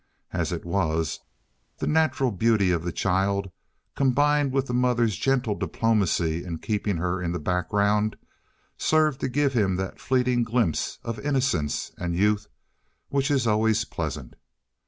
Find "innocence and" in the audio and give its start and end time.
11.19-12.15